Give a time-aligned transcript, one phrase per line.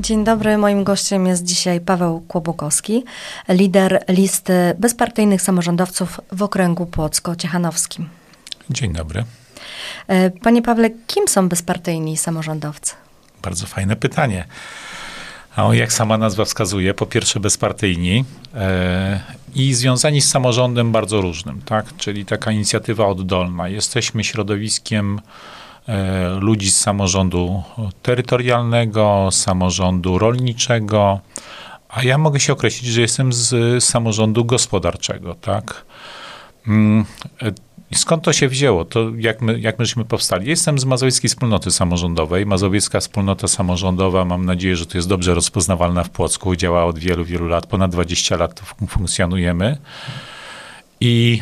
[0.00, 3.04] Dzień dobry, moim gościem jest dzisiaj Paweł Kłobokowski,
[3.48, 8.08] lider listy bezpartyjnych samorządowców w okręgu płocko-ciechanowskim.
[8.70, 9.24] Dzień dobry.
[10.08, 12.94] E, panie Pawle, kim są bezpartyjni samorządowcy?
[13.42, 14.44] Bardzo fajne pytanie.
[15.56, 18.24] A jak sama nazwa wskazuje, po pierwsze bezpartyjni
[18.54, 19.20] e,
[19.54, 21.96] i związani z samorządem bardzo różnym, tak?
[21.96, 23.68] Czyli taka inicjatywa oddolna.
[23.68, 25.20] Jesteśmy środowiskiem
[26.40, 27.62] ludzi z samorządu
[28.02, 31.20] terytorialnego, samorządu rolniczego,
[31.88, 35.84] a ja mogę się określić, że jestem z samorządu gospodarczego, tak?
[36.66, 37.04] Mm,
[37.42, 37.52] e,
[37.94, 38.84] skąd to się wzięło?
[38.84, 40.48] To jak, my, jak myśmy powstali?
[40.48, 42.46] Jestem z Mazowieckiej Wspólnoty Samorządowej.
[42.46, 46.56] Mazowiecka Wspólnota Samorządowa, mam nadzieję, że to jest dobrze rozpoznawalna w Płocku.
[46.56, 47.66] Działa od wielu, wielu lat.
[47.66, 49.76] Ponad 20 lat funkcjonujemy.
[51.00, 51.40] I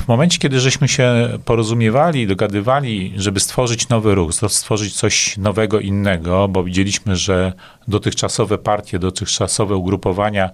[0.00, 6.48] w momencie, kiedy żeśmy się porozumiewali, dogadywali, żeby stworzyć nowy ruch, stworzyć coś nowego, innego,
[6.48, 7.52] bo widzieliśmy, że
[7.88, 10.50] dotychczasowe partie, dotychczasowe ugrupowania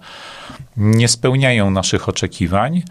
[0.77, 2.83] nie spełniają naszych oczekiwań,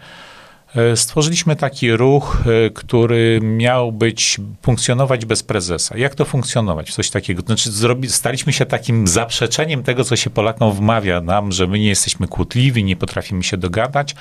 [0.95, 5.97] stworzyliśmy taki ruch, e, który miał być, funkcjonować bez prezesa.
[5.97, 6.93] Jak to funkcjonować?
[6.93, 7.41] Coś takiego.
[7.41, 11.87] Znaczy, zrobi, staliśmy się takim zaprzeczeniem tego, co się Polakom wmawia nam, że my nie
[11.87, 14.15] jesteśmy kłótliwi, nie potrafimy się dogadać.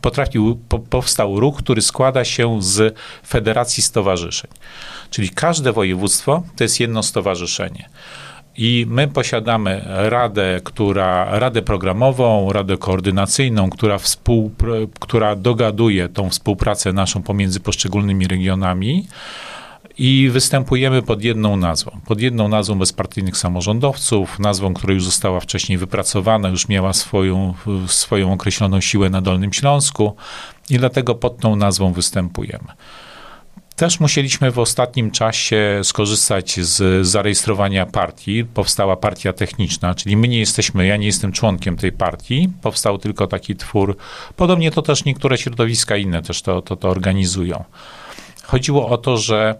[0.00, 4.50] Potrafił, po, powstał ruch, który składa się z federacji stowarzyszeń.
[5.10, 7.88] Czyli każde województwo to jest jedno stowarzyszenie.
[8.56, 14.50] I my posiadamy radę, która, radę programową, radę koordynacyjną, która, współ,
[15.00, 19.06] która dogaduje tą współpracę naszą pomiędzy poszczególnymi regionami
[19.98, 22.00] i występujemy pod jedną nazwą.
[22.06, 27.54] Pod jedną nazwą bezpartyjnych samorządowców, nazwą, która już została wcześniej wypracowana, już miała swoją,
[27.86, 30.16] swoją określoną siłę na Dolnym Śląsku
[30.70, 32.68] i dlatego pod tą nazwą występujemy.
[33.76, 38.44] Też musieliśmy w ostatnim czasie skorzystać z zarejestrowania partii.
[38.44, 42.48] Powstała partia techniczna, czyli my nie jesteśmy, ja nie jestem członkiem tej partii.
[42.62, 43.96] Powstał tylko taki twór.
[44.36, 47.64] Podobnie to też niektóre środowiska inne też to, to, to organizują.
[48.42, 49.56] Chodziło o to, że e,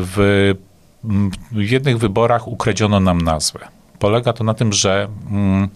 [0.00, 0.54] w,
[1.52, 3.68] w jednych wyborach ukradziono nam nazwę
[3.98, 5.68] polega to na tym, że mm,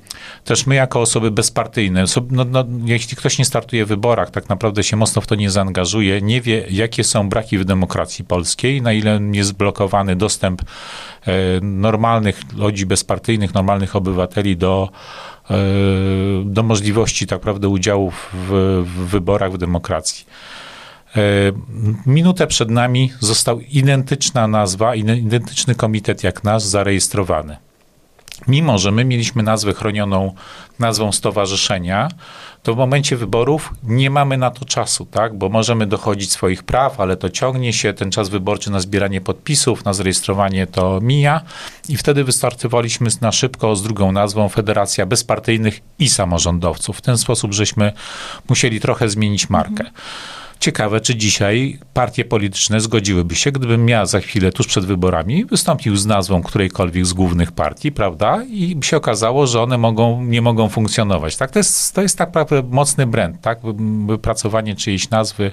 [0.44, 4.82] też my jako osoby bezpartyjne, no, no, jeśli ktoś nie startuje w wyborach, tak naprawdę
[4.82, 8.92] się mocno w to nie zaangażuje, nie wie, jakie są braki w demokracji polskiej, na
[8.92, 14.88] ile jest blokowany dostęp e, normalnych ludzi bezpartyjnych, normalnych obywateli do,
[15.50, 15.56] e,
[16.44, 20.26] do możliwości tak naprawdę udziału w, w wyborach, w demokracji.
[21.16, 21.20] E,
[22.06, 27.67] minutę przed nami został identyczna nazwa, identyczny komitet jak nasz zarejestrowany.
[28.48, 30.34] Mimo, że my mieliśmy nazwę chronioną
[30.78, 32.08] nazwą stowarzyszenia,
[32.62, 35.38] to w momencie wyborów nie mamy na to czasu, tak?
[35.38, 39.84] Bo możemy dochodzić swoich praw, ale to ciągnie się, ten czas wyborczy na zbieranie podpisów,
[39.84, 41.40] na zarejestrowanie to mija
[41.88, 46.98] i wtedy wystartowaliśmy na szybko z drugą nazwą Federacja Bezpartyjnych i Samorządowców.
[46.98, 47.92] W ten sposób żeśmy
[48.48, 49.84] musieli trochę zmienić markę.
[49.84, 49.90] Mhm.
[50.60, 55.96] Ciekawe, czy dzisiaj partie polityczne zgodziłyby się, gdybym ja za chwilę, tuż przed wyborami, wystąpił
[55.96, 58.42] z nazwą którejkolwiek z głównych partii, prawda?
[58.50, 61.36] I się okazało, że one mogą, nie mogą funkcjonować.
[61.36, 61.50] Tak?
[61.50, 63.58] To, jest, to jest tak naprawdę mocny brand, tak?
[64.06, 65.52] Wypracowanie czyjejś nazwy,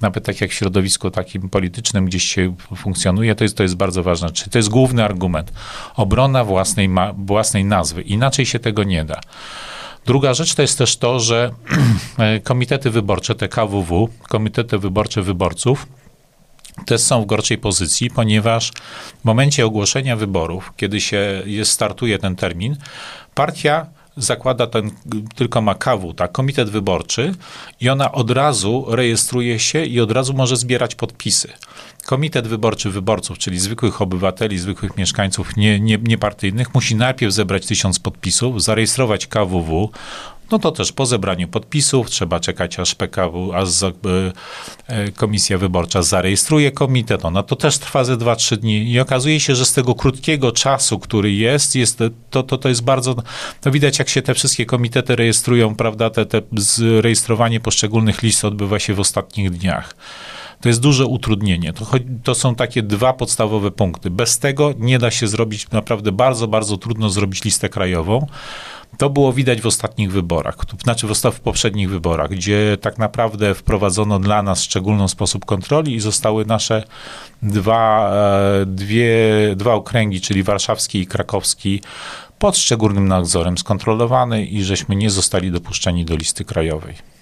[0.00, 4.02] nawet tak jak w środowisku takim politycznym gdzieś się funkcjonuje, to jest, to jest bardzo
[4.02, 4.30] ważne.
[4.30, 5.52] Czy to jest główny argument.
[5.96, 8.02] Obrona własnej, ma, własnej nazwy.
[8.02, 9.20] Inaczej się tego nie da.
[10.06, 11.50] Druga rzecz to jest też to, że
[12.44, 15.86] komitety wyborcze, te KWW, komitety wyborcze wyborców,
[16.86, 18.72] też są w gorszej pozycji, ponieważ
[19.20, 22.76] w momencie ogłoszenia wyborów, kiedy się jest, startuje ten termin,
[23.34, 24.90] partia zakłada ten,
[25.34, 27.34] tylko ma KW, tak, komitet wyborczy
[27.80, 31.52] i ona od razu rejestruje się i od razu może zbierać podpisy.
[32.04, 37.98] Komitet Wyborczy Wyborców, czyli zwykłych obywateli, zwykłych mieszkańców nie, nie, niepartyjnych, musi najpierw zebrać tysiąc
[37.98, 39.90] podpisów, zarejestrować KWW,
[40.50, 46.72] no to też po zebraniu podpisów trzeba czekać, aż PKW, aż e, komisja wyborcza zarejestruje
[46.72, 47.24] komitet.
[47.24, 50.98] Ona to też trwa ze 2-3 dni i okazuje się, że z tego krótkiego czasu,
[50.98, 51.98] który jest, jest
[52.30, 53.14] to, to, to jest bardzo,
[53.60, 56.42] to widać jak się te wszystkie komitety rejestrują, prawda, te, te
[57.00, 59.94] rejestrowanie poszczególnych list odbywa się w ostatnich dniach.
[60.64, 61.72] To jest duże utrudnienie.
[61.72, 61.86] To,
[62.22, 64.10] to, są takie dwa podstawowe punkty.
[64.10, 68.26] Bez tego nie da się zrobić, naprawdę bardzo, bardzo trudno zrobić listę krajową.
[68.98, 74.42] To było widać w ostatnich wyborach, znaczy w poprzednich wyborach, gdzie tak naprawdę wprowadzono dla
[74.42, 76.84] nas szczególny sposób kontroli i zostały nasze
[77.42, 79.16] dwa, e, dwie,
[79.56, 81.82] dwa okręgi, czyli warszawski i krakowski,
[82.38, 87.13] pod szczególnym nadzorem skontrolowane i żeśmy nie zostali dopuszczeni do listy krajowej.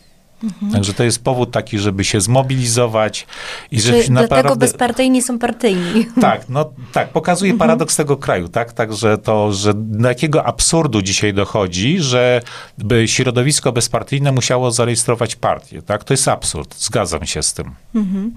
[0.43, 0.73] Mhm.
[0.73, 3.27] Także to jest powód taki, żeby się zmobilizować
[3.71, 4.29] i Czy żeby naprawdę...
[4.29, 6.06] Dlatego bezpartyjni są partyjni.
[6.21, 7.59] Tak, no tak, pokazuje mhm.
[7.59, 8.73] paradoks tego kraju, tak?
[8.73, 12.43] Także to, że do jakiego absurdu dzisiaj dochodzi, że
[12.79, 16.05] by środowisko bezpartyjne musiało zarejestrować partię, tak?
[16.05, 17.75] To jest absurd, zgadzam się z tym.
[17.95, 18.35] Mhm.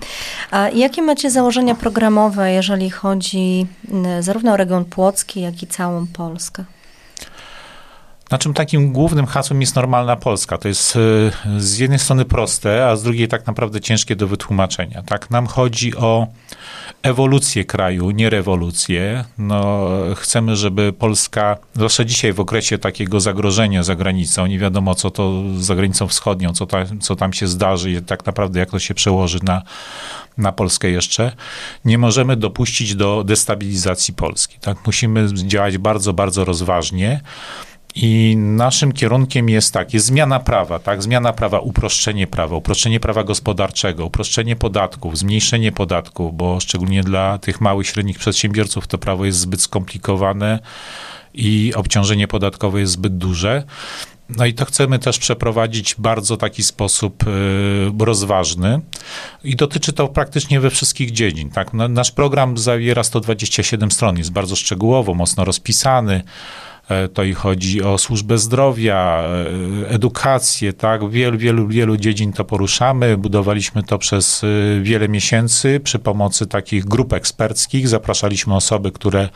[0.52, 3.68] A jakie macie założenia programowe, jeżeli chodzi
[4.20, 6.66] zarówno o region płocki, jak i całą Polskę?
[8.32, 10.58] Naszym takim głównym hasłem jest normalna Polska.
[10.58, 15.04] To jest e, z jednej strony proste, a z drugiej tak naprawdę ciężkie do wytłumaczenia.
[15.04, 16.28] Tak, nam chodzi o
[17.04, 19.26] ewolucję kraju, nie rewolucję.
[19.38, 25.12] No, chcemy, żeby Polska, zwłaszcza dzisiaj w okresie takiego zagrożenia za granicą, nie wiadomo co
[25.12, 28.80] to za granicą wschodnią, co, ta, co tam się zdarzy i tak naprawdę jak to
[28.80, 29.62] się przełoży na,
[30.38, 31.32] na Polskę jeszcze,
[31.86, 34.60] nie możemy dopuścić do destabilizacji Polski.
[34.60, 34.78] Tak?
[34.86, 37.22] Musimy działać bardzo, bardzo rozważnie.
[37.96, 41.04] I naszym kierunkiem jest tak, jest zmiana prawa, tak?
[41.04, 47.62] Zmiana prawa, uproszczenie prawa, uproszczenie prawa gospodarczego, uproszczenie podatków, zmniejszenie podatków, bo szczególnie dla tych
[47.62, 50.60] małych, średnich przedsiębiorców to prawo jest zbyt skomplikowane
[51.34, 53.64] i obciążenie podatkowe jest zbyt duże.
[54.30, 58.82] No i to chcemy też przeprowadzić bardzo taki sposób y, rozważny
[59.44, 61.50] i dotyczy to praktycznie we wszystkich dziedzin.
[61.50, 61.74] Tak?
[61.74, 66.24] Nasz program zawiera 127 stron, jest bardzo szczegółowo, mocno rozpisany.
[66.90, 69.24] E, to i chodzi o służbę zdrowia,
[69.86, 73.18] e, edukację, tak, wielu, wielu, wielu dziedzin to poruszamy.
[73.18, 74.48] Budowaliśmy to przez e,
[74.82, 77.88] wiele miesięcy przy pomocy takich grup eksperckich.
[77.88, 79.30] Zapraszaliśmy osoby, które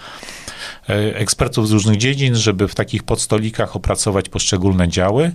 [1.13, 5.31] ekspertów z różnych dziedzin, żeby w takich podstolikach opracować poszczególne działy.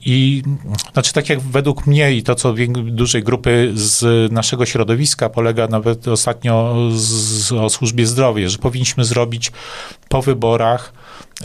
[0.00, 0.42] I
[0.92, 2.54] znaczy, tak jak według mnie i to, co
[2.84, 9.52] dużej grupy z naszego środowiska polega nawet ostatnio z, o służbie zdrowia, że powinniśmy zrobić
[10.08, 10.92] po wyborach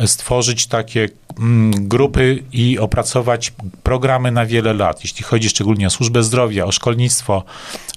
[0.06, 6.24] stworzyć takie mm, grupy i opracować programy na wiele lat, jeśli chodzi szczególnie o służbę
[6.24, 7.44] zdrowia, o szkolnictwo.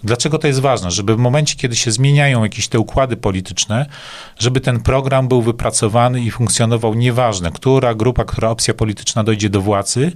[0.04, 0.90] Dlaczego to jest ważne?
[0.90, 3.86] Żeby w momencie, kiedy się zmieniają jakieś te układy polityczne,
[4.38, 9.60] żeby ten program był wypracowany i funkcjonował nieważne, która grupa, która opcja polityczna dojdzie do
[9.60, 10.12] władzy,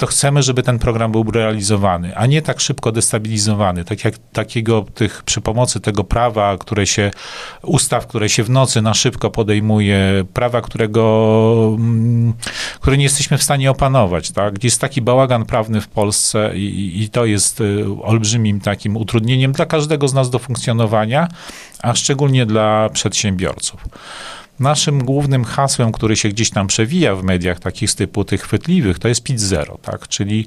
[0.00, 4.86] to chcemy, żeby ten program był realizowany, a nie tak szybko destabilizowany, tak jak takiego
[4.94, 7.10] tych przy pomocy tego prawa, które się,
[7.62, 10.99] ustaw, które się w nocy na szybko podejmuje, prawa, którego
[11.78, 12.34] Mm,
[12.80, 14.64] który nie jesteśmy w stanie opanować, tak?
[14.64, 19.66] Jest taki bałagan prawny w Polsce i, i to jest y, olbrzymim takim utrudnieniem dla
[19.66, 21.28] każdego z nas do funkcjonowania,
[21.82, 23.84] a szczególnie dla przedsiębiorców.
[24.60, 28.98] Naszym głównym hasłem, który się gdzieś tam przewija w mediach takich z typu tych chwytliwych,
[28.98, 30.08] to jest PIT zero, tak?
[30.08, 30.46] Czyli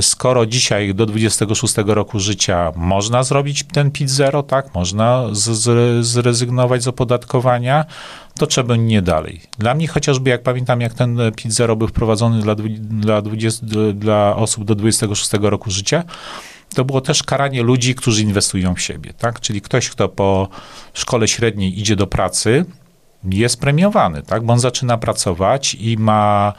[0.00, 5.24] skoro dzisiaj do 26 roku życia można zrobić ten PIT zero, tak, można
[6.00, 7.84] zrezygnować z opodatkowania,
[8.38, 9.40] to trzeba nie dalej.
[9.58, 14.36] Dla mnie chociażby, jak pamiętam, jak ten PIT zero był wprowadzony dla, dla, 20, dla
[14.36, 16.04] osób do 26 roku życia,
[16.74, 19.40] to było też karanie ludzi, którzy inwestują w siebie, tak?
[19.40, 20.48] Czyli ktoś, kto po
[20.94, 22.64] szkole średniej idzie do pracy,
[23.24, 24.44] jest premiowany, tak?
[24.44, 26.52] Bo on zaczyna pracować i ma,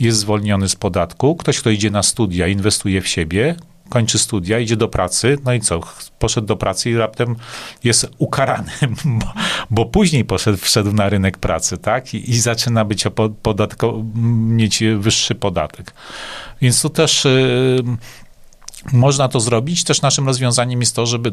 [0.00, 1.36] jest zwolniony z podatku.
[1.36, 3.56] Ktoś, kto idzie na studia, inwestuje w siebie,
[3.88, 5.80] kończy studia, idzie do pracy, no i co?
[6.18, 7.36] Poszedł do pracy i raptem
[7.84, 8.70] jest ukarany,
[9.04, 9.32] bo,
[9.70, 12.14] bo później poszedł, wszedł na rynek pracy, tak?
[12.14, 13.04] I, i zaczyna być
[13.42, 14.02] podatko,
[14.48, 15.94] mieć wyższy podatek.
[16.60, 17.82] Więc tu też y,
[18.92, 19.84] można to zrobić.
[19.84, 21.32] Też naszym rozwiązaniem jest to, żeby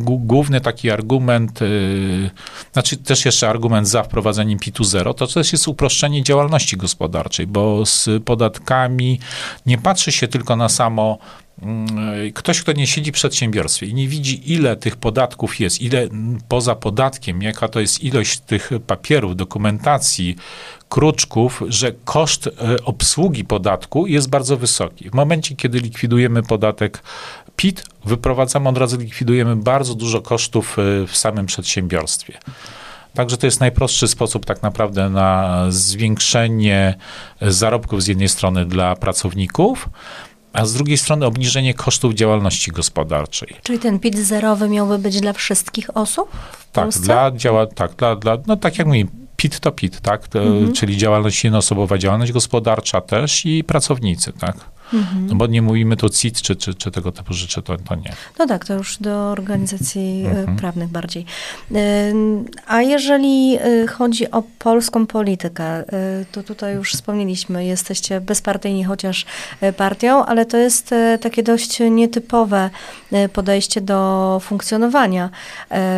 [0.00, 2.30] główny taki argument, yy,
[2.72, 7.86] znaczy też jeszcze argument za wprowadzeniem PIT-u zero, to też jest uproszczenie działalności gospodarczej, bo
[7.86, 9.20] z podatkami
[9.66, 11.18] nie patrzy się tylko na samo
[12.34, 16.08] ktoś, kto nie siedzi w przedsiębiorstwie i nie widzi, ile tych podatków jest, ile
[16.48, 20.36] poza podatkiem, jaka to jest ilość tych papierów, dokumentacji,
[20.88, 22.50] kruczków, że koszt e,
[22.84, 25.10] obsługi podatku jest bardzo wysoki.
[25.10, 27.02] W momencie, kiedy likwidujemy podatek
[27.56, 32.38] PIT, wyprowadzamy od razu, likwidujemy bardzo dużo kosztów e, w samym przedsiębiorstwie.
[33.14, 36.94] Także to jest najprostszy sposób tak naprawdę na zwiększenie
[37.40, 39.88] zarobków z jednej strony dla pracowników,
[40.54, 43.56] a z drugiej strony obniżenie kosztów działalności gospodarczej.
[43.62, 46.30] Czyli ten PIT zerowy miałby być dla wszystkich osób
[46.72, 47.02] tak, Polsce?
[47.02, 49.04] Dla, działa, tak, dla, dla, no tak jak mówię,
[49.36, 50.28] PIT to PIT, tak?
[50.28, 50.72] To, mhm.
[50.72, 54.56] Czyli działalność jednoosobowa, działalność gospodarcza też i pracownicy, tak?
[54.94, 55.26] Mhm.
[55.26, 58.12] No bo nie mówimy tu CIT czy, czy, czy tego typu rzeczy, to, to nie.
[58.38, 60.56] No tak, to już do organizacji e, mhm.
[60.56, 61.26] prawnych bardziej.
[62.66, 65.84] A jeżeli e, chodzi o polską politykę, e,
[66.32, 69.26] to tutaj już wspomnieliśmy, jesteście bezpartyjni chociaż
[69.76, 72.70] partią, ale to jest takie dość nietypowe
[73.32, 75.30] podejście do funkcjonowania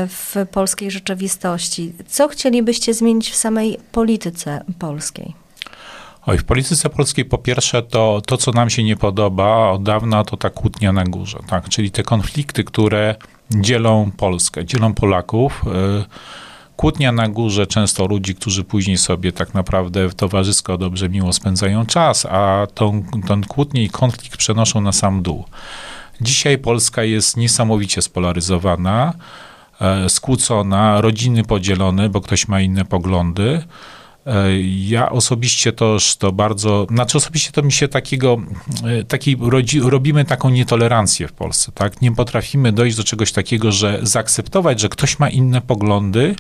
[0.08, 1.92] w polskiej rzeczywistości.
[2.08, 5.45] Co chcielibyście zmienić w samej polityce polskiej?
[6.26, 10.24] Oj, w polityce polskiej po pierwsze to, to, co nam się nie podoba od dawna,
[10.24, 11.68] to ta kłótnia na górze, tak?
[11.68, 13.14] Czyli te konflikty, które
[13.50, 15.64] dzielą Polskę, dzielą Polaków.
[15.66, 21.86] Y, kłótnia na górze często ludzi, którzy później sobie tak naprawdę towarzysko dobrze, miło spędzają
[21.86, 25.44] czas, a tą, tą kłótnię i konflikt przenoszą na sam dół.
[26.20, 29.12] Dzisiaj Polska jest niesamowicie spolaryzowana,
[29.80, 33.62] e, skłócona, rodziny podzielone, bo ktoś ma inne poglądy.
[34.26, 38.36] E, ja osobiście też to bardzo, znaczy osobiście to mi się takiego,
[38.84, 39.36] e, takiej,
[39.82, 42.02] robimy taką nietolerancję w Polsce, tak?
[42.02, 46.34] Nie potrafimy dojść do czegoś takiego, że zaakceptować, że ktoś ma inne poglądy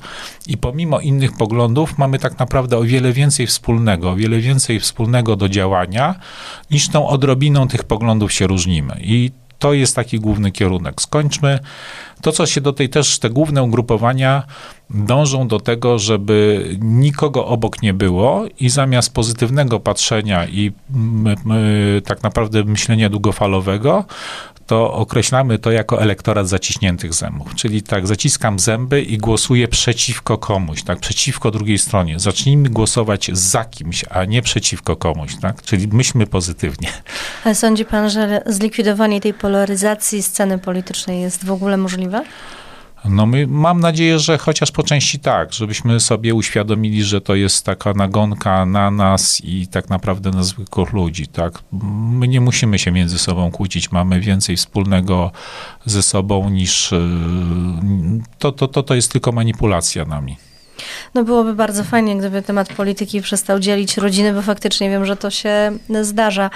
[0.46, 5.36] i pomimo innych poglądów mamy tak naprawdę o wiele więcej wspólnego, o wiele więcej wspólnego
[5.36, 6.14] do działania,
[6.70, 9.00] niż tą odrobiną tych poglądów się różnimy.
[9.00, 11.02] I to jest taki główny kierunek.
[11.02, 11.58] Skończmy
[12.22, 14.42] to, co się do tej też, te główne ugrupowania
[14.90, 20.72] dążą do tego, żeby nikogo obok nie było i zamiast pozytywnego patrzenia i
[22.04, 24.04] tak naprawdę myślenia długofalowego,
[24.66, 27.54] to określamy to jako elektorat zaciśniętych zębów.
[27.54, 32.18] Czyli tak, zaciskam zęby i głosuję przeciwko komuś, tak, przeciwko drugiej stronie.
[32.20, 36.88] Zacznijmy głosować za kimś, a nie przeciwko komuś, tak, czyli myślmy pozytywnie.
[37.44, 42.24] Ale sądzi pan, że zlikwidowanie tej polaryzacji sceny politycznej jest w ogóle możliwe?
[43.04, 47.64] No my, mam nadzieję, że chociaż po części tak, żebyśmy sobie uświadomili, że to jest
[47.64, 51.52] taka nagonka na nas i tak naprawdę na zwykłych ludzi, tak.
[52.10, 55.32] My nie musimy się między sobą kłócić, mamy więcej wspólnego
[55.84, 57.00] ze sobą niż y,
[58.38, 60.36] to, to, to, to jest tylko manipulacja nami.
[61.14, 65.30] No byłoby bardzo fajnie, gdyby temat polityki przestał dzielić rodziny, bo faktycznie wiem, że to
[65.30, 66.50] się zdarza.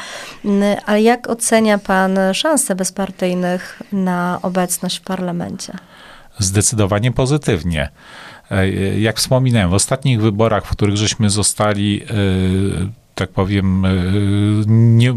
[0.87, 5.73] Ale jak ocenia pan szanse bezpartyjnych na obecność w parlamencie?
[6.41, 7.89] Zdecydowanie pozytywnie.
[8.51, 12.07] E, jak wspominałem, w ostatnich wyborach, w których żeśmy zostali, e,
[13.15, 13.91] tak powiem, e,
[14.67, 15.13] nie,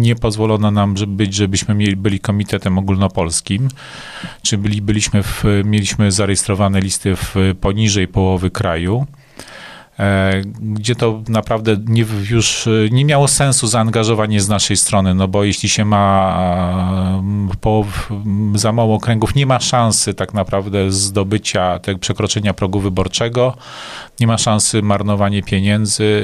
[0.00, 3.68] nie pozwolono nam żeby być, żebyśmy mieli, byli komitetem ogólnopolskim,
[4.42, 9.06] czy byli, byliśmy w, mieliśmy zarejestrowane listy w poniżej połowy kraju.
[10.02, 15.28] E, gdzie to naprawdę nie, już e, nie miało sensu zaangażowanie z naszej strony, no
[15.28, 16.36] bo jeśli się ma
[17.52, 17.86] e, po,
[18.54, 23.56] za mało okręgów, nie ma szansy tak naprawdę zdobycia, tego przekroczenia progu wyborczego,
[24.20, 26.22] nie ma szansy marnowanie pieniędzy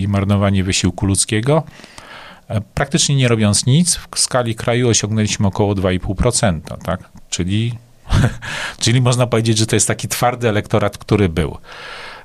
[0.00, 1.62] i marnowanie wysiłku ludzkiego.
[2.74, 7.10] Praktycznie nie robiąc nic, w skali kraju osiągnęliśmy około 2,5%, tak?
[7.30, 7.74] Czyli,
[8.82, 11.56] czyli można powiedzieć, że to jest taki twardy elektorat, który był.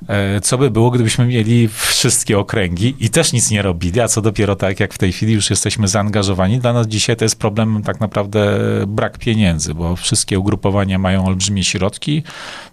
[0.08, 4.22] E, co by było, gdybyśmy mieli wszystkie okręgi i też nic nie robili, a co
[4.22, 6.58] dopiero tak jak w tej chwili już jesteśmy zaangażowani.
[6.58, 11.64] Dla nas dzisiaj to jest problem tak naprawdę brak pieniędzy, bo wszystkie ugrupowania mają olbrzymie
[11.64, 12.22] środki.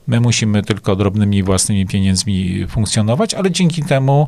[0.07, 4.27] My musimy tylko drobnymi własnymi pieniędzmi funkcjonować, ale dzięki temu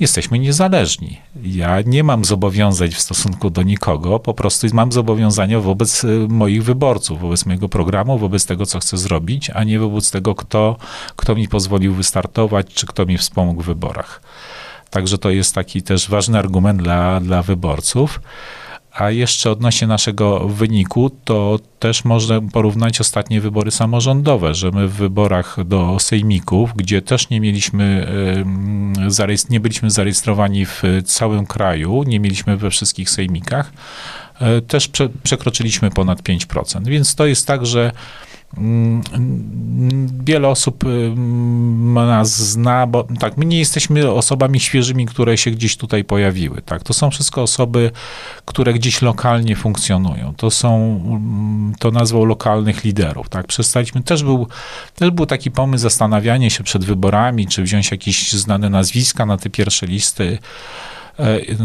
[0.00, 1.20] jesteśmy niezależni.
[1.42, 6.64] Ja nie mam zobowiązań w stosunku do nikogo, po prostu mam zobowiązania wobec y, moich
[6.64, 10.76] wyborców, wobec mojego programu, wobec tego, co chcę zrobić, a nie wobec tego, kto,
[11.16, 14.20] kto mi pozwolił wystartować, czy kto mi wspomógł w wyborach.
[14.90, 18.20] Także to jest taki też ważny argument dla, dla wyborców.
[18.94, 24.92] A jeszcze odnośnie naszego wyniku, to też można porównać ostatnie wybory samorządowe, że my w
[24.92, 28.06] wyborach do sejmików, gdzie też nie mieliśmy,
[29.50, 33.72] nie byliśmy zarejestrowani w całym kraju, nie mieliśmy we wszystkich sejmikach,
[34.40, 34.90] e, też
[35.22, 36.88] przekroczyliśmy ponad 5%.
[36.88, 37.92] Więc to jest tak, że
[40.24, 41.12] wiele osób y,
[41.94, 46.82] nas zna, bo tak, my nie jesteśmy osobami świeżymi, które się gdzieś tutaj pojawiły, tak.
[46.82, 47.90] To są wszystko osoby,
[48.44, 50.34] które gdzieś lokalnie funkcjonują.
[50.36, 53.46] To są, mm, to nazwał lokalnych liderów, tak.
[53.46, 54.46] Przestaliśmy, też był,
[54.94, 59.50] też był taki pomysł zastanawianie się przed wyborami, czy wziąć jakieś znane nazwiska na te
[59.50, 60.38] pierwsze listy,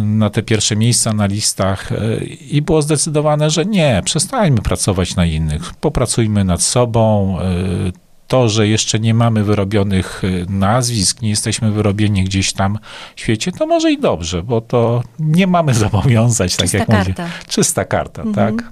[0.03, 5.25] na te pierwsze miejsca na listach e, i było zdecydowane, że nie, przestańmy pracować na
[5.25, 7.37] innych, popracujmy nad sobą.
[7.39, 12.79] E, to, że jeszcze nie mamy wyrobionych nazwisk, nie jesteśmy wyrobieni gdzieś tam
[13.15, 17.23] w świecie, to może i dobrze, bo to nie mamy zobowiązań, tak jak karta.
[17.23, 17.33] mówię.
[17.47, 18.57] Czysta karta, mhm.
[18.57, 18.71] tak.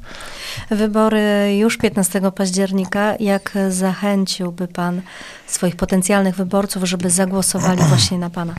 [0.77, 3.15] Wybory już 15 października.
[3.19, 5.01] Jak zachęciłby pan
[5.47, 8.55] swoich potencjalnych wyborców, żeby zagłosowali właśnie na pana?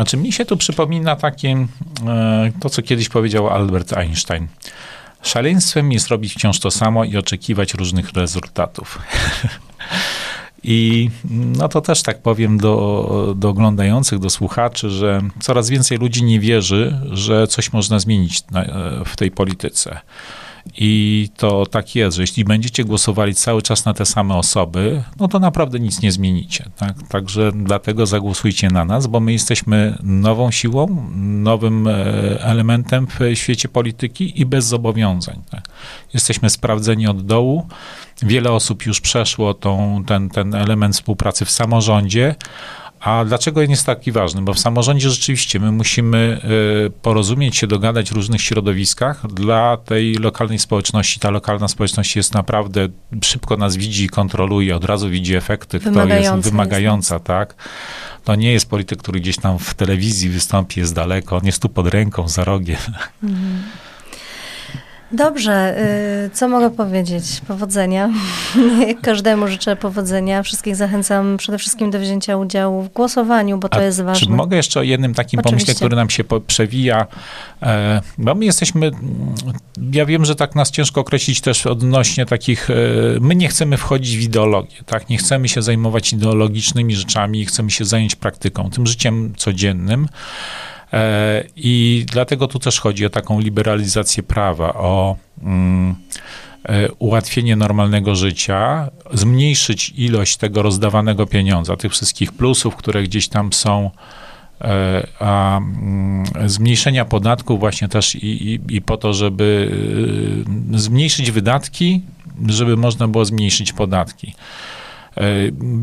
[0.00, 1.66] Znaczy, mi się tu przypomina takie,
[2.06, 4.46] e, to co kiedyś powiedział Albert Einstein.
[5.22, 8.98] Szaleństwem jest robić wciąż to samo i oczekiwać różnych rezultatów.
[10.62, 16.24] I no to też tak powiem do, do oglądających, do słuchaczy, że coraz więcej ludzi
[16.24, 18.64] nie wierzy, że coś można zmienić na,
[19.04, 20.00] w tej polityce.
[20.76, 25.28] I to tak jest, że jeśli będziecie głosowali cały czas na te same osoby, no
[25.28, 26.64] to naprawdę nic nie zmienicie.
[26.76, 27.08] Tak?
[27.08, 31.92] Także dlatego zagłosujcie na nas, bo my jesteśmy nową siłą, nowym e,
[32.44, 35.42] elementem w świecie polityki i bez zobowiązań.
[35.50, 35.68] Tak?
[36.14, 37.66] Jesteśmy sprawdzeni od dołu.
[38.22, 42.34] Wiele osób już przeszło tą, ten, ten element współpracy w samorządzie.
[43.00, 44.42] A dlaczego jest taki ważny?
[44.42, 46.40] Bo w samorządzie rzeczywiście my musimy
[46.86, 51.20] y, porozumieć się, dogadać w różnych środowiskach dla tej lokalnej społeczności.
[51.20, 52.88] Ta lokalna społeczność jest naprawdę,
[53.22, 57.26] szybko nas widzi, kontroluje, od razu widzi efekty, kto jest wymagająca, jest.
[57.26, 57.54] tak?
[58.24, 61.68] To nie jest polityk, który gdzieś tam w telewizji wystąpi, jest daleko, on jest tu
[61.68, 62.78] pod ręką, za rogiem.
[63.22, 63.62] Mhm.
[65.12, 65.76] Dobrze,
[66.26, 67.24] y, co mogę powiedzieć?
[67.48, 68.10] Powodzenia.
[69.02, 70.42] Każdemu życzę powodzenia.
[70.42, 74.26] Wszystkich zachęcam przede wszystkim do wzięcia udziału w głosowaniu, bo to A jest ważne.
[74.26, 75.66] Czy mogę jeszcze o jednym takim Oczywiście.
[75.66, 77.06] pomyśle, który nam się przewija?
[77.62, 78.90] E, bo my jesteśmy,
[79.92, 82.74] ja wiem, że tak nas ciężko określić też odnośnie takich, e,
[83.20, 85.08] my nie chcemy wchodzić w ideologię, tak?
[85.08, 90.08] Nie chcemy się zajmować ideologicznymi rzeczami, chcemy się zająć praktyką, tym życiem codziennym.
[90.92, 95.94] E, I dlatego tu też chodzi o taką liberalizację prawa, o mm,
[96.64, 103.52] e, ułatwienie normalnego życia, zmniejszyć ilość tego rozdawanego pieniądza, tych wszystkich plusów, które gdzieś tam
[103.52, 103.90] są,
[104.60, 109.70] e, a mm, zmniejszenia podatków właśnie też i, i, i po to, żeby
[110.74, 112.02] zmniejszyć wydatki,
[112.46, 114.34] żeby można było zmniejszyć podatki.
[115.16, 115.22] E,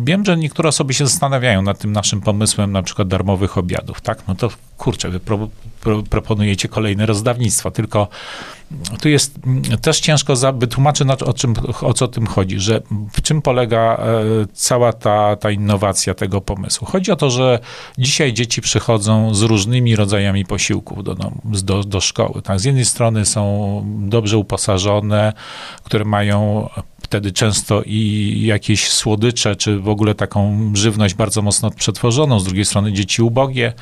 [0.03, 4.27] wiem, że niektóre osoby się zastanawiają nad tym naszym pomysłem na przykład darmowych obiadów, tak?
[4.27, 5.47] No to kurczę, wy pro,
[5.81, 8.07] pro, proponujecie kolejne rozdawnictwo, tylko
[9.01, 9.39] tu jest
[9.81, 12.81] też ciężko wytłumaczyć, o, czym, o co tym chodzi, że
[13.13, 13.97] w czym polega e,
[14.53, 16.87] cała ta, ta innowacja tego pomysłu.
[16.87, 17.59] Chodzi o to, że
[17.97, 21.15] dzisiaj dzieci przychodzą z różnymi rodzajami posiłków do,
[21.63, 22.41] do, do szkoły.
[22.41, 22.59] Tak?
[22.59, 25.33] Z jednej strony są dobrze uposażone,
[25.83, 26.69] które mają
[27.07, 32.65] wtedy często i jakieś słodycze, czy w ogóle taką żywność bardzo mocno przetworzoną, z drugiej
[32.65, 33.73] strony dzieci ubogie.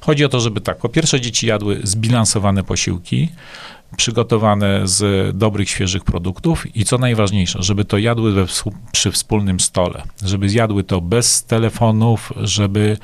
[0.00, 3.28] Chodzi o to, żeby tak, po pierwsze dzieci jadły zbilansowane posiłki,
[3.96, 8.46] przygotowane z dobrych, świeżych produktów i co najważniejsze, żeby to jadły we,
[8.92, 12.98] przy wspólnym stole, żeby zjadły to bez telefonów, żeby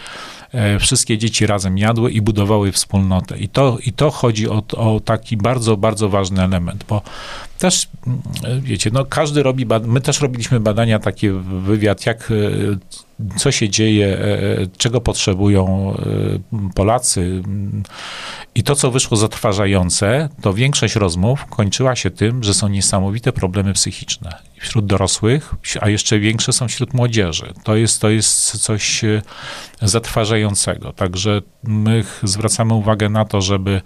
[0.81, 3.39] wszystkie dzieci razem jadły i budowały wspólnotę.
[3.39, 7.03] I to, i to chodzi o, o taki bardzo, bardzo ważny element, bo
[7.59, 13.53] też, mm, wiecie, no każdy robi, my też robiliśmy badania, takie wywiad, jak e, co
[13.53, 15.95] się dzieje, e, czego potrzebują
[16.75, 17.43] Polacy.
[18.55, 23.73] I to, co wyszło zatrważające, to większość rozmów kończyła się tym, że są niesamowite problemy
[23.73, 27.53] psychiczne wśród dorosłych, a jeszcze większe są wśród młodzieży.
[27.65, 29.23] To jest, to jest coś e,
[29.83, 30.93] zatrważającego.
[30.93, 33.81] Także my zwracamy uwagę na to, żeby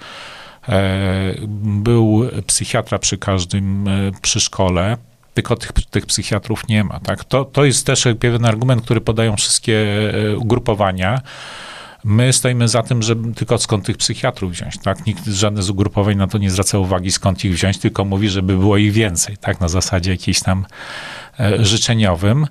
[0.69, 4.97] e, był psychiatra przy każdym, e, przy szkole,
[5.35, 7.01] tylko tych, tych psychiatrów nie ma.
[7.01, 7.25] Tak?
[7.25, 9.87] To, to jest też pewien argument, który podają wszystkie
[10.39, 11.21] ugrupowania,
[12.09, 15.07] My stoimy za tym, żeby tylko skąd tych psychiatrów wziąć, tak?
[15.07, 18.59] Nikt, żadne z ugrupowań na to nie zwraca uwagi, skąd ich wziąć, tylko mówi, żeby
[18.59, 19.61] było ich więcej, tak?
[19.61, 20.67] Na zasadzie jakiejś tam
[21.41, 22.47] e, życzeniowym.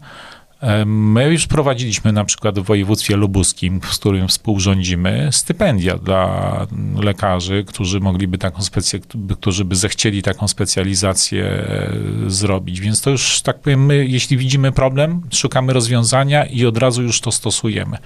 [0.66, 7.64] E, my już prowadziliśmy na przykład w województwie lubuskim, z którym współrządzimy, stypendia dla lekarzy,
[7.68, 9.02] którzy mogliby taką specy-
[9.36, 11.90] którzy by zechcieli taką specjalizację e,
[12.28, 12.82] zrobić.
[12.82, 17.22] Więc to już, tak powiem, my, jeśli widzimy problem, szukamy rozwiązania i od razu już
[17.22, 17.98] to stosujemy.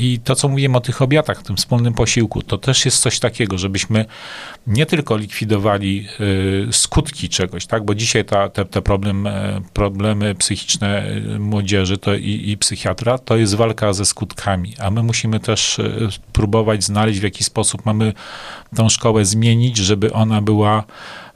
[0.00, 3.58] I to, co mówiłem o tych obiadach, tym wspólnym posiłku, to też jest coś takiego,
[3.58, 4.04] żebyśmy
[4.66, 6.06] nie tylko likwidowali
[6.68, 7.84] y, skutki czegoś, tak?
[7.84, 11.38] Bo dzisiaj ta, te, te problem, e, problemy psychiczne y,
[11.78, 16.08] młodzieży to i, i psychiatra to jest walka ze skutkami, a my musimy też y,
[16.32, 18.12] próbować znaleźć, w jaki sposób mamy
[18.76, 20.84] tą szkołę zmienić, żeby ona była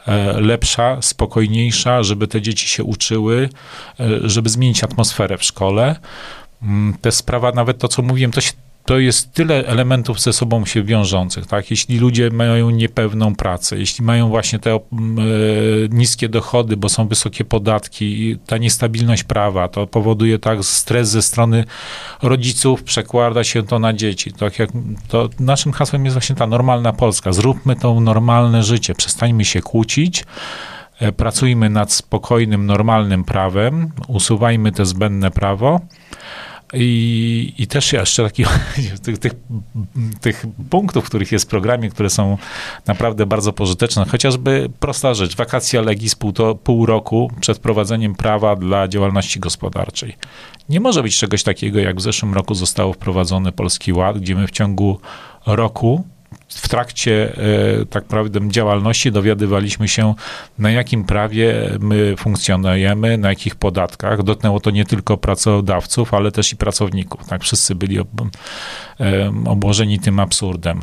[0.06, 3.48] e, lepsza, spokojniejsza, żeby te dzieci się uczyły,
[4.00, 5.96] e, żeby zmienić atmosferę w szkole.
[6.62, 8.52] Mm, te sprawa, nawet to, co mówiłem, to się
[8.84, 11.70] to jest tyle elementów ze sobą się wiążących, tak?
[11.70, 14.80] Jeśli ludzie mają niepewną pracę, jeśli mają właśnie te e,
[15.90, 21.64] niskie dochody, bo są wysokie podatki, ta niestabilność prawa, to powoduje tak stres ze strony
[22.22, 24.32] rodziców, przekłada się to na dzieci.
[24.32, 24.70] Tak jak
[25.08, 27.32] to naszym hasłem jest właśnie ta normalna Polska.
[27.32, 30.24] Zróbmy to normalne życie, przestańmy się kłócić,
[31.00, 35.80] e, pracujmy nad spokojnym, normalnym prawem, usuwajmy te zbędne prawo
[36.74, 38.48] i, I też jeszcze takich
[39.04, 39.32] tych, tych,
[40.20, 42.38] tych punktów, których jest w programie, które są
[42.86, 48.56] naprawdę bardzo pożyteczne, chociażby prosta rzecz, wakacja legis pół, to, pół roku przed wprowadzeniem prawa
[48.56, 50.16] dla działalności gospodarczej.
[50.68, 54.46] Nie może być czegoś takiego, jak w zeszłym roku zostało wprowadzony Polski Ład, gdzie my
[54.46, 55.00] w ciągu
[55.46, 56.04] roku
[56.54, 57.36] w trakcie
[57.80, 60.14] e, tak naprawdę działalności dowiadywaliśmy się,
[60.58, 64.22] na jakim prawie my funkcjonujemy, na jakich podatkach.
[64.22, 67.26] Dotknęło to nie tylko pracodawców, ale też i pracowników.
[67.26, 67.98] Tak, wszyscy byli
[69.46, 70.82] obłożeni tym absurdem.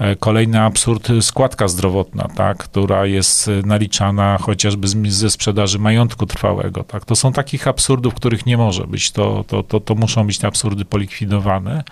[0.00, 6.84] E, kolejny absurd, składka zdrowotna, tak, która jest naliczana chociażby ze sprzedaży majątku trwałego.
[6.84, 7.04] Tak.
[7.04, 9.10] To są takich absurdów, których nie może być.
[9.10, 11.84] To, to, to, to muszą być te absurdy polikwidowane.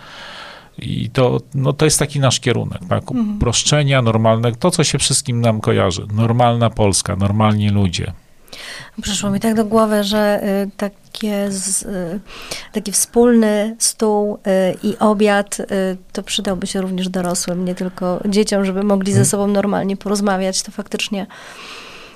[0.78, 3.02] I to, no, to jest taki nasz kierunek, tak?
[3.02, 3.36] Mhm.
[3.36, 6.06] Uproszczenia, normalne, to co się wszystkim nam kojarzy.
[6.12, 8.12] Normalna Polska, normalni ludzie.
[9.02, 12.20] Przyszło mi tak do głowy, że y, takie z, y,
[12.72, 15.56] taki wspólny stół y, i obiad
[16.12, 19.30] to przydałby się również dorosłym, nie tylko dzieciom, żeby mogli ze mhm.
[19.30, 20.62] sobą normalnie porozmawiać.
[20.62, 21.26] To faktycznie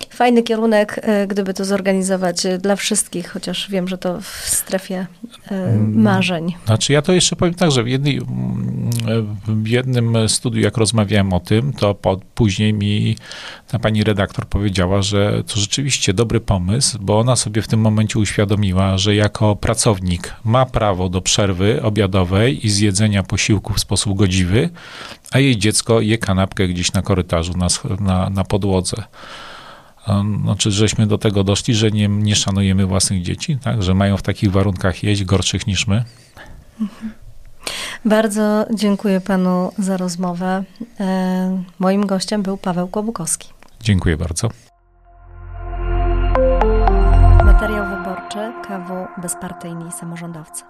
[0.09, 4.95] fajny kierunek, e, gdyby to zorganizować e, dla wszystkich, chociaż wiem, że to w strefie
[4.95, 6.01] e, mm.
[6.01, 6.53] marzeń.
[6.65, 11.33] Znaczy ja to jeszcze powiem tak, że w, jednej, mm, w jednym studiu, jak rozmawiałem
[11.33, 13.15] o tym, to po, później mi
[13.67, 18.19] ta pani redaktor powiedziała, że to rzeczywiście dobry pomysł, bo ona sobie w tym momencie
[18.19, 24.69] uświadomiła, że jako pracownik ma prawo do przerwy obiadowej i zjedzenia posiłku w sposób godziwy,
[25.31, 27.67] a jej dziecko je kanapkę gdzieś na korytarzu, na,
[27.99, 29.03] na, na podłodze.
[30.43, 33.83] Znaczy, żeśmy do tego doszli, że nie, nie szanujemy własnych dzieci, tak?
[33.83, 36.03] że mają w takich warunkach jeść, gorszych niż my.
[38.05, 40.63] Bardzo dziękuję panu za rozmowę.
[40.99, 43.49] E, moim gościem był Paweł Kłobukowski.
[43.81, 44.49] Dziękuję bardzo.
[47.45, 50.63] Materiał wyborczy KW Bezpartyjni Samorządowcy.